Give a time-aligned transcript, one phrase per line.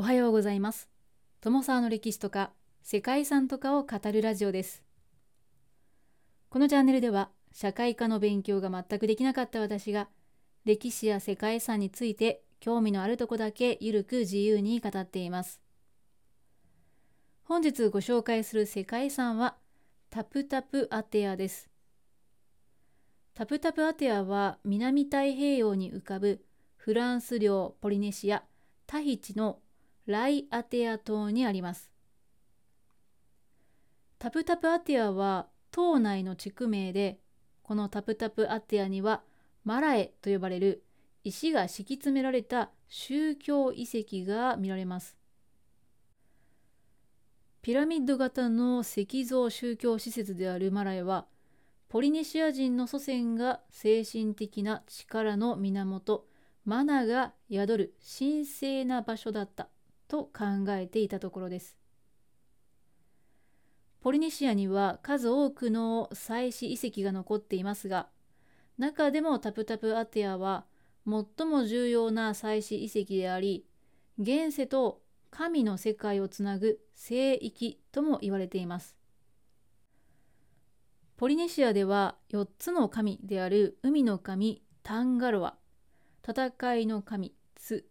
[0.00, 0.88] おはようございます。
[1.42, 2.52] 友沢の歴史とか
[2.82, 4.82] 世界遺産とかを語るラジオです。
[6.48, 10.08] このチャンネルでは社会科の勉強が全くできなかった私が
[10.64, 15.60] 歴史や世界遺産について興味のあるとこだけゆるく自由に語っています。
[17.42, 19.56] 本日ご紹介する世界遺産は
[20.08, 21.68] タプタプアテアです。
[23.34, 26.42] タプタプアテアは南太平洋に浮かぶ
[26.76, 28.44] フランス領ポリネシア
[28.86, 29.58] タヒチの
[30.06, 31.90] ライアテア島にあります。
[34.18, 37.18] タプタプアテアは島内の地区名で
[37.62, 39.22] このタプタプアテアには
[39.64, 40.82] マラエと呼ばれる
[41.22, 45.16] 石が敷き詰められた宗教遺跡が見られます。
[47.62, 51.26] ピラミッド型の石像宗教施設であるマラエは
[51.88, 56.26] ポリネシア人の祖先が精神的な力の源
[56.64, 59.68] マナが宿る神聖な場所だった。
[60.10, 61.76] と考えていたところです。
[64.00, 68.08] ポリネシアには数多くの祭祀遺跡が残っていますが
[68.78, 70.64] 中でもタプタプアテアは
[71.06, 73.66] 最も重要な祭祀遺跡であり
[74.18, 78.96] 現世と神の世界をつなぐ聖域とも言われています。
[81.16, 85.56] ポリネシアでは4つの神である海の神タンガロア
[86.26, 87.86] 戦いの神ツ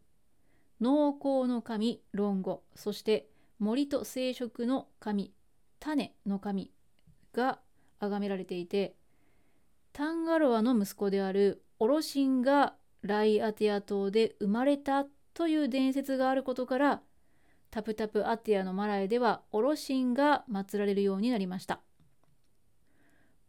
[0.81, 3.27] 農耕の神ロンゴそして
[3.59, 5.33] 森と生殖の神
[5.79, 6.71] 種の神
[7.33, 7.59] が
[7.99, 8.95] 崇められていて
[9.93, 17.01] タンガロアの息子であるオロシンがライアテア島で生まれたという伝説があることから
[17.71, 21.81] タプタプアテアのマラエではオロシンが祀られるようになりました。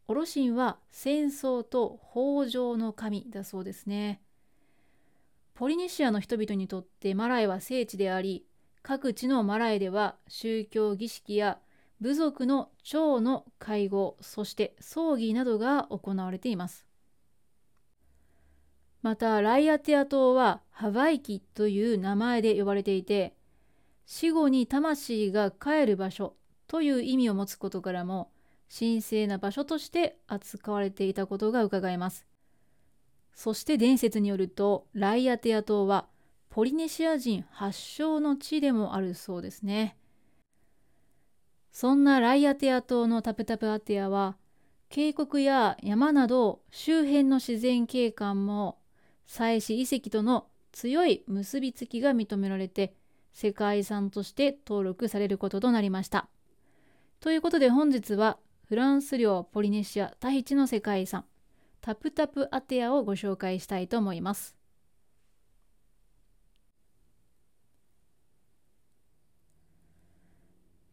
[0.08, 4.20] オロシンは戦争と豊穣の神だそうですね。
[5.61, 8.47] ポリネシアの人々にとってマラエは聖地であり
[8.80, 11.58] 各地のマラエでは宗教儀式や
[12.00, 16.86] 部族の長の会合そして葬儀などが行われています。
[19.02, 23.34] またライアテア島はハワイキという名前で呼ばれていて
[24.07, 26.36] 死後に魂が帰る場所
[26.68, 28.30] という意味を持つことからも
[28.74, 32.30] 神聖な場所として扱われていたことが伺えます。
[33.35, 36.07] そして伝説によるとライアテア島は
[36.51, 39.96] ポリネシア人発祥の地でもあるそうですね
[41.73, 44.36] そんなライアテア島のタプタプアテアは
[44.89, 48.79] 渓谷や山など周辺の自然景観も
[49.24, 52.95] 祭祀遺跡との強い結びつきが認められて
[53.33, 56.29] 世界遺産として登録されることとなりました。
[57.20, 61.24] ということで本日はフランス領ポリネシアタヒチの世界遺産
[61.83, 64.55] タプタプアテアをご紹介したいと思います。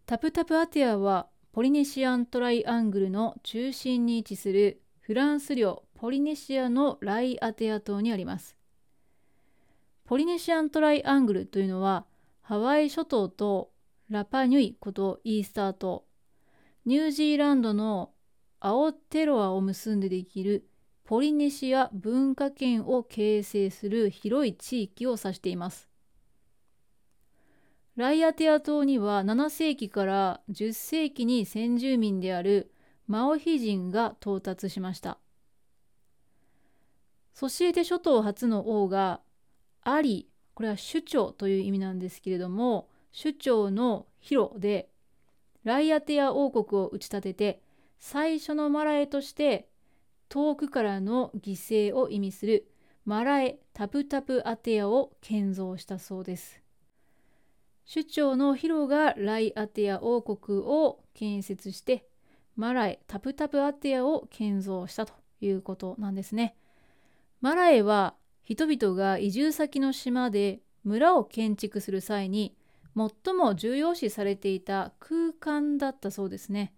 [0.06, 8.56] タプタプアテアはポリネシアントライアングルの中心に位置するフランス領ポリネシアのライアテア島にあります。
[10.06, 12.06] ポリネシアントライアングルというのは
[12.42, 13.72] ハワイ諸島と
[14.09, 16.06] ラパニュイことイースター島、
[16.86, 18.12] ニュージーランドの
[18.62, 20.66] アオテロアを結んでできる
[21.07, 25.88] ポリネシア文化圏を形成する広い地域を指しています。
[27.95, 32.73] ライアテア島には7世紀から10世紀に先住民である
[33.07, 35.17] マオヒ人が到達しました。
[37.34, 39.22] ソシエテ諸島初の王が
[39.84, 44.90] アリ、これは首長という意味なんですけれども、首長のヒロで
[45.63, 47.62] ライアテア王国を打ち立てて
[47.97, 49.69] 最初のマラエとして
[50.30, 52.68] 遠くからの犠牲を意味する
[53.06, 56.62] マラエ・タプタプアテアを建造したそうです。
[57.90, 62.06] 首長のヒロがライアテア王国を建設して
[62.58, 66.58] マラエタプタプアテアを建造したということなんですね。
[67.40, 72.58] マラエは人々が移住先の島で村を建築する際に
[72.96, 76.73] 最も重要視されていた空間だったそうですね。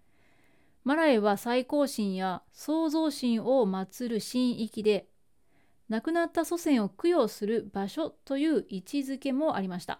[0.84, 5.08] マラエは最高神や創造神を祀る神域で
[5.90, 10.00] 亡くなった祖先を供養する場所という位置づけもありました。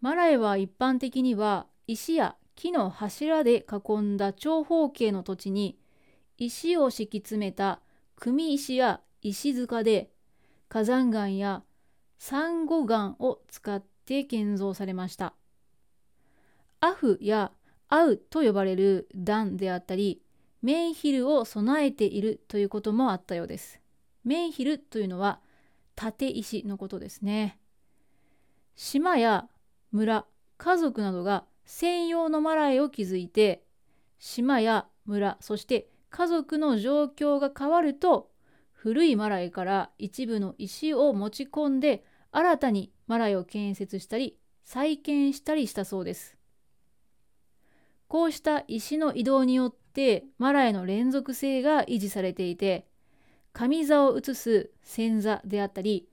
[0.00, 5.78] マラエは一般的には石や木の柱で囲んだ長方形の土地に
[6.38, 7.80] 石を敷き詰めた
[8.16, 10.10] 組石や石塚で
[10.68, 11.62] 火山岩や
[12.18, 15.34] サンゴ岩を使って建造されました。
[16.80, 17.50] アフや
[17.90, 20.22] アウと呼ばれる段であったり
[20.62, 23.80] メンヒルを備えているということもあったようです。
[24.24, 25.40] メンヒルというのは
[25.96, 27.58] 縦石のことですね。
[28.76, 29.48] 島や
[29.90, 30.24] 村
[30.56, 33.64] 家族などが専用のマライを築いて
[34.18, 38.30] 島や村そして家族の状況が変わると
[38.72, 46.39] 古いマライから一部の石を持ち込んで新たにマライを建設したり再建したりしたそうです。
[48.10, 52.84] こうした石の移動によってマライの連続性が維持されていて
[53.52, 56.08] 神座を移す仙座であったり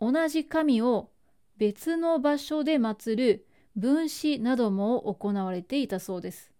[0.00, 1.10] 同じ神を
[1.58, 6.52] 別の場所で祀る分子なども行われていたそうです。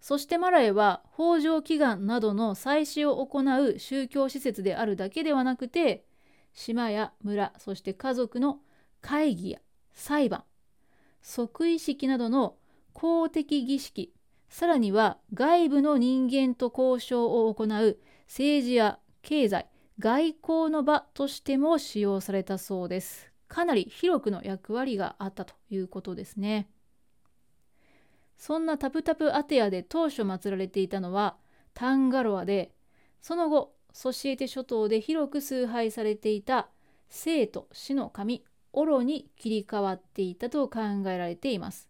[0.00, 6.06] そしてマラエは北条祈願などの祭祀を行う宗教施設であるだけではなくて
[6.54, 8.60] 島や村そして家族の
[9.02, 9.58] 会議や
[9.92, 10.44] 裁判
[11.20, 12.56] 即位式などの
[12.92, 14.12] 公的儀式
[14.48, 19.68] さらには外部の人間と交渉を行う政治や経済
[19.98, 23.32] 外交の場としても使用されたそうです。
[23.48, 26.68] かなり広くの役割があったということですね。
[28.36, 31.36] そんなタプタプアテアで当初祀られていたのは
[31.74, 32.72] タンガロアで
[33.20, 36.68] その後ソシエテ諸島で広く崇拝されていた
[37.08, 41.87] 生と死の神オロに切り替わっていたと考えられています。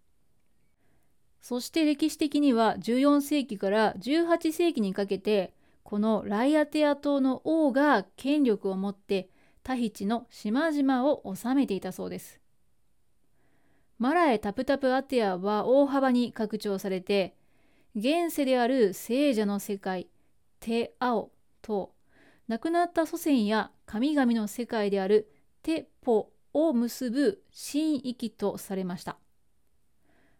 [1.41, 9.31] そして歴史的には14世紀から18世紀にかけてこのライアテア島の王が権力を持って
[9.63, 12.41] タヒチの島々を治めていたそうです。
[13.99, 17.35] マラエ・タプタプアテアは大幅に拡張されて
[17.97, 20.09] 現世である聖者の世界
[20.61, 21.33] テアオ
[21.63, 21.93] と
[22.47, 25.31] 亡くなった祖先や神々の世界である
[25.63, 29.19] テポを結ぶ神域とされました。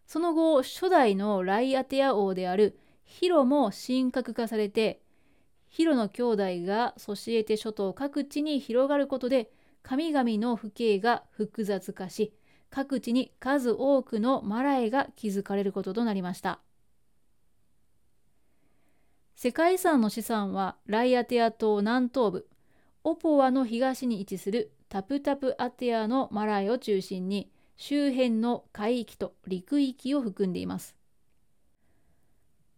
[0.09, 5.03] その後初代のライアテア王であるヒロも神格化されて
[5.67, 9.51] ヒロの兄弟がソシエテ諸島各地に広がることで
[9.83, 12.33] 神々の父兄が複雑化し
[12.71, 16.59] 各地に数多くのマラエが築かれることとなりました。
[19.35, 22.47] 世界遺産の資産はライアテア島南東部
[23.03, 27.51] オポワの東に位置するタプタプアテアのマラエを中心に
[27.81, 30.97] 周辺の海域と陸域を含んでいます。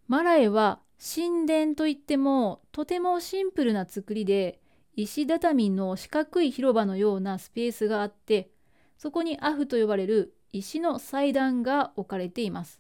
[0.08, 4.60] マラエは神殿といってもとてもシンプルな造りで
[4.96, 8.52] 石畳の四角い広場のようなスペースがあって
[8.96, 12.80] そこにアフと呼ばれる石の祭壇が置かれています。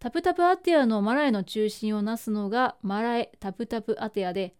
[0.00, 4.56] タプタプアテアのマラエの中心をなすのがマラエタプタプアテアで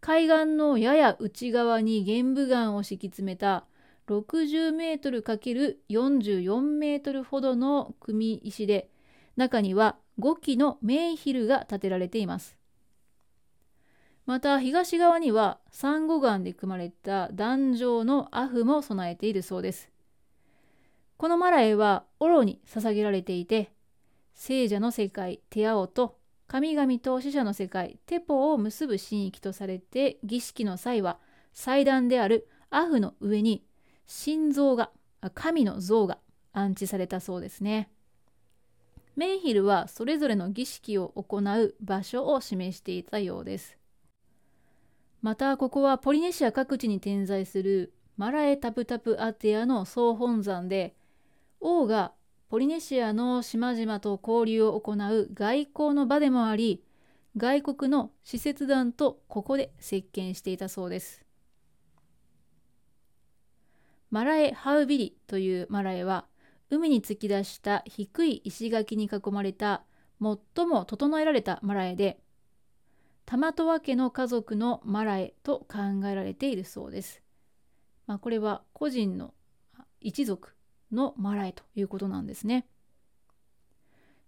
[0.00, 3.64] 海岸のやや内側に玄武岩を敷き詰めた
[4.08, 8.88] 60メートル ×44 メートルほどの組石で
[9.36, 12.56] 中には5基のメイヒルが建てられています。
[14.24, 19.90] また東側にはサンゴ岩で組まれた壇上のアフも備えているそうです。
[21.16, 23.72] このマラエはオロに捧げられていて
[24.34, 31.18] 聖者の世界テアオと神々と死者の世界テポを結ぶ神域とされて儀式の際は
[31.52, 33.64] 祭壇であるアフの上に
[34.06, 34.90] 心臓が
[35.34, 36.18] 神の像が
[36.52, 37.90] 安置されたそうですね。
[39.16, 43.78] メンヒルはそれぞれの儀式を行う場所を示していたようです。
[45.22, 50.94] またここはポリネシア各地に点在するマラエタプタプアテアの総本山で
[51.60, 52.12] 王が
[52.48, 56.84] ポリネシアの島々と交流を行う外交の場でもあり
[57.36, 61.25] 外国の使節団とここで接見していたそうです。
[64.16, 66.24] マラエ・ハウビリというマラエは
[66.70, 69.82] 海に突き出した低い石垣に囲まれた
[70.22, 72.18] 最も整えられたマラエで
[73.26, 77.20] タマトワ家の家族のマラエと考えられているそうです。
[78.06, 79.34] まあ、これは個人の
[80.00, 80.54] 一族
[80.90, 82.66] のマラエということなんですね。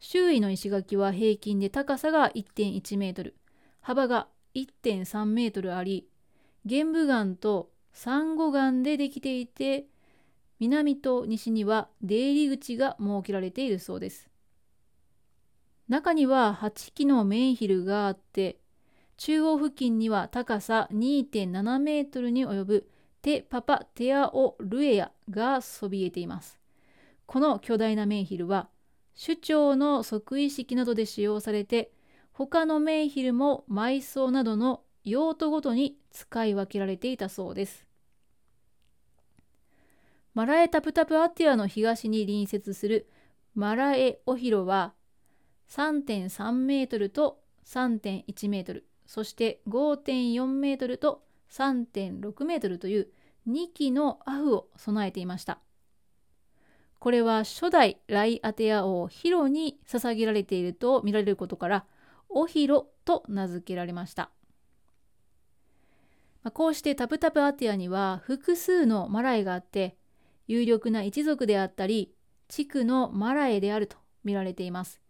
[0.01, 3.39] 周囲の石垣は平均で高さが1.1メートル、
[3.81, 6.11] 幅が1.3メートルあり、
[6.67, 9.87] 玄武岩とサンゴ岩でできていて
[10.61, 14.31] 南と西には出入り口が設けられているそうです
[15.89, 18.61] 中には8基のメンヒルがあって
[19.17, 22.89] 中央付近には高さ2.7メートルに及ぶ
[23.21, 26.61] テ・パパ・テアオ・ルエアがそびえています
[27.27, 28.69] この巨大なメンヒルは
[29.21, 31.91] 首長の即位式などで使用されて
[32.31, 37.88] 他のメンヒルも埋葬などの用途ごとに使い分けられていたそうです。
[40.39, 43.09] マラエタプタプアティアの東に隣接する
[43.57, 44.95] マラエオヒロは
[45.69, 53.09] 3.3メートルと3.1メートル、そして5.4メートルと3.6メートルという
[53.49, 55.59] 2基のアフを備えていました。
[57.01, 61.85] これは初代ライアテア王ヒロに捧げられていると見られることから
[62.29, 64.31] オヒロと名付けられました。
[66.53, 69.97] こうしてタプタプアティアには複数のマラエがあって
[70.49, 72.13] 有力な一族であったり
[72.49, 75.01] 地区のマラエであると見られています。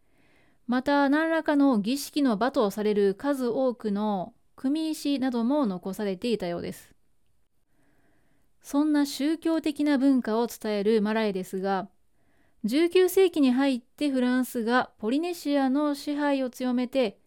[0.67, 6.93] また何らかの儀式の場とされる数多くの組石なども残されていたようです。
[8.61, 11.89] そんな宗教的な文化を伝えるマラエですが
[12.67, 17.19] 19世紀に入ってフランスがポリネシアの支配を強めて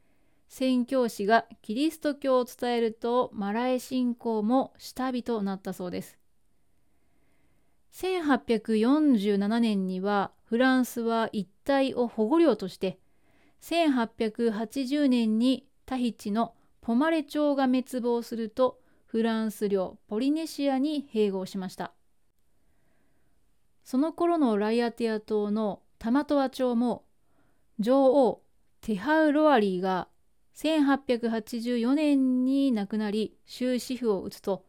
[0.49, 6.20] 宣教師がキリスト教を伝えるとマラエ信仰も下火となったそうです。
[7.93, 12.99] 1847年にはフランスは一帯を保護領として
[13.61, 21.93] 1880年にタヒチのポマレ朝が滅亡するとフランス領ポリネシアに併合しました。
[23.83, 27.03] その頃のライアティア島のタマトア朝も
[27.79, 28.41] 女王
[28.79, 30.07] テハウロアリーが
[30.55, 34.65] 1884年に亡くなり終止符を打つと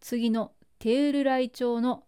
[0.00, 2.04] 次のテウルライ朝の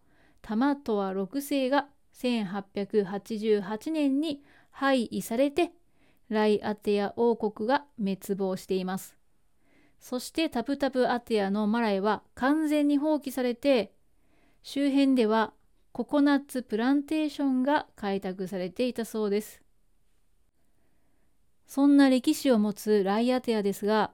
[0.48, 5.72] タマトア6世が1888年に廃位されて
[6.30, 9.14] ライアテア王国が滅亡しています。
[10.00, 13.92] そしてタプタプアテアのマライは完全に放棄されて
[14.62, 15.52] 周辺では
[15.92, 19.60] ココナッツプランテーションが開拓されていたそうです。
[21.66, 24.12] そんな歴史を持つライアテアですが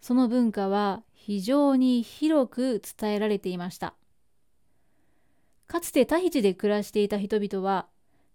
[0.00, 3.94] その文化は非常に広く伝えられていました。
[5.68, 7.86] かつてタヒチで暮らしていた人々は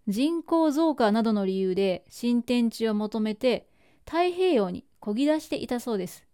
[0.08, 3.68] 人口増加などの理由で新天地を求めて
[4.06, 6.24] 太平洋に漕ぎ出していたそうです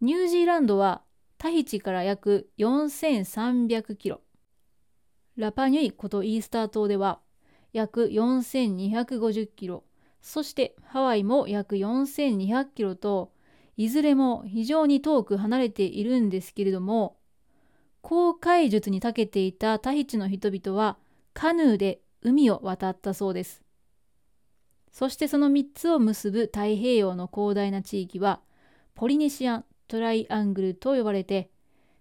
[0.00, 1.02] ニュージーランドは
[1.38, 4.20] タヒチから約4300キロ。
[5.36, 7.20] ラパニュイことイースター島では
[7.72, 9.84] 約4250キロ。
[10.20, 13.32] そしてハワイも約4200キロと、
[13.76, 17.17] いずれも非常に遠く離れているんですけれども、
[18.08, 20.96] 航海術に長けていたタヒチの人々は
[21.34, 23.62] カヌーで海を渡ったそうです。
[24.90, 28.40] そしてその3つを結ぶ太平洋の広大な地域は
[28.94, 31.50] ポリネシアントライアングルと呼ばれて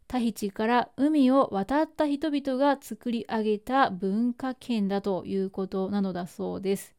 [0.08, 6.96] タヒチから海を渡った人々が作り上げた文化圏だということなのだそうです。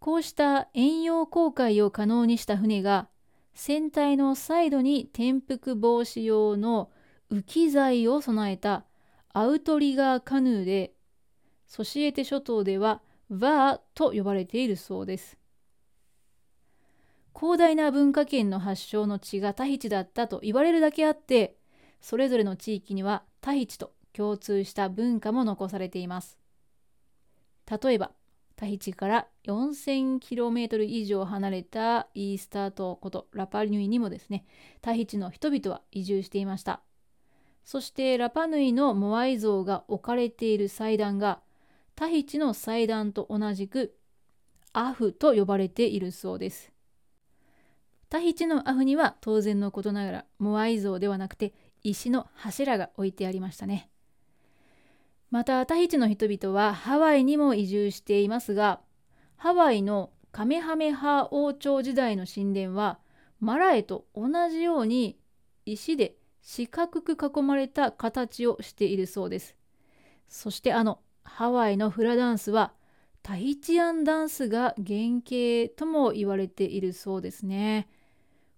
[0.00, 3.06] こうした遠洋航海を可能にした船が
[3.54, 6.90] 船体のサイドに転覆防止用の
[7.30, 8.84] 浮き材を備えた
[9.32, 10.92] アウトリガーカヌーで
[11.66, 15.38] ソシエテ諸島ではバーと呼ばれているそうです。
[17.36, 21.56] 広大な文化圏の発祥の地がタヒチだったと言われるだけあって
[22.00, 26.38] それぞれの地域にはタヒチと共通した文化も残されています
[27.82, 28.12] 例えば
[28.56, 34.44] タヒチから 4000km 以上離れたイースター島ことラパニュイにもですね
[34.80, 36.82] タヒチの人々は移住していました
[37.64, 41.40] そしてラパヌイのモアイ像が置かれている祭壇が
[41.94, 43.96] タヒチの祭壇と同じく
[44.72, 46.72] アフと呼ばれているそうです
[48.10, 51.52] タヒチのアフには当然のことながらモアイ像ではなくて
[51.82, 53.90] 石の柱が置いてありましたね。
[55.30, 58.80] またタヒチの人々はハワイにも移住していますが
[59.36, 63.00] ハワイのカメハメハ王朝時代の神殿は
[63.40, 65.18] マラエと同じように
[65.66, 69.56] 石で四角く囲まれた形をしているそうです。
[70.28, 72.74] そしてあのハワイのフラダンスは
[73.22, 77.88] タヒチアンダンスが原型とも言われているそうですね。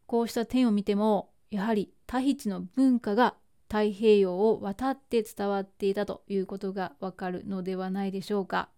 [0.07, 3.37] こうした点を見てもやはりタヒチの文化が
[3.69, 8.69] 太平洋を渡って伝わっていたということがわかるのではないでしょうか。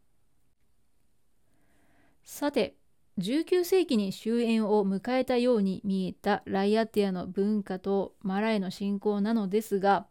[2.24, 2.76] さて
[3.18, 10.06] 19世紀に終焉を迎えたように見えたライアティアの文化とマラへの信仰なのですが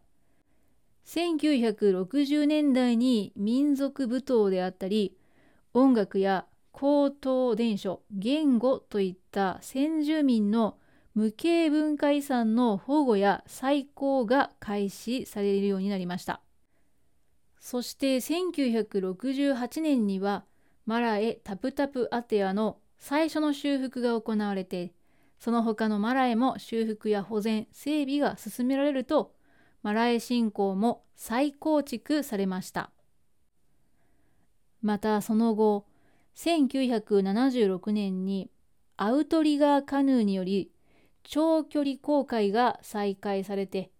[1.06, 5.16] 1960年代に民族舞踏であったり
[5.72, 10.76] 音楽や口頭伝書言語といった先住民の
[11.14, 16.40] 無形文化遺産の保護や再興が開始されるようになりました。
[17.58, 20.44] そして1968年には
[20.86, 24.92] マラエ・タプタプアテアの最初の修復が行われて
[25.38, 29.32] その他のマラエも修復や保全整備が進められると
[29.82, 32.90] マラエ信仰も再構築されました。
[34.82, 35.86] またその後
[36.36, 38.50] 1976年に
[38.96, 40.70] アウトリガーカヌーにより
[41.24, 43.90] 長距離航海が再開されて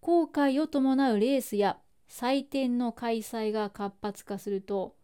[0.00, 4.94] 航海を伴うレースや祭典の開催が活発化すると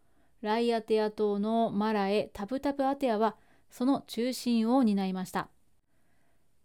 [0.43, 3.37] ライアテア島のマラエ・タプタプアテアは
[3.69, 5.47] その中心を担いました。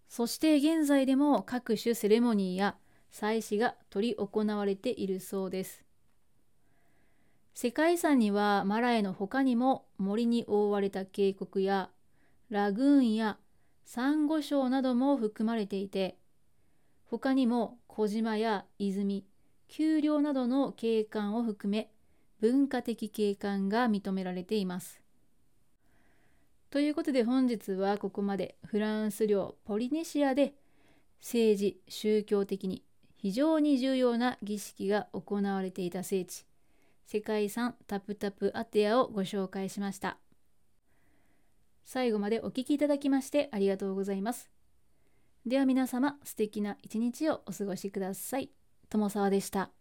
[0.09, 2.77] そして現在でも各種セレモニーや
[3.09, 5.85] 祭祀が執り行われているそうです。
[7.55, 11.91] 世界遺産にはマラエの他にも森に覆われた渓谷や
[12.51, 13.39] ラグーンや
[13.85, 16.19] サンゴ礁なども含まれていて
[17.05, 19.25] 他にも小島や泉
[19.69, 21.91] 丘陵などの景観を含め
[22.41, 25.01] 文化的景観が認められています。
[26.71, 30.55] ということで本日はここまでフランス領ポリネシアで
[31.21, 32.83] 政治宗教的に
[33.17, 36.45] 非常に重要な儀式が行われていた聖地
[37.07, 40.19] 世界遺産タプタプアテアをご紹介しました。
[41.87, 44.51] 最後までお聴きいただきましてありがとうございます。
[45.47, 48.51] では皆様素敵な一日をお過ごしください。
[48.91, 49.78] 友沢でした。